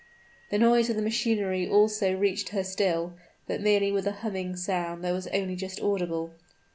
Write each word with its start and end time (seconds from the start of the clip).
The 0.49 0.57
noise 0.57 0.89
of 0.89 0.95
the 0.95 1.01
machinery 1.03 1.69
also 1.69 2.17
reached 2.17 2.49
her 2.49 2.63
still 2.63 3.13
but 3.45 3.61
merely 3.61 3.91
with 3.91 4.07
a 4.07 4.11
humming 4.23 4.55
sound 4.55 5.03
that 5.03 5.11
was 5.11 5.27
only 5.27 5.55
just 5.55 5.79
audible. 5.79 6.33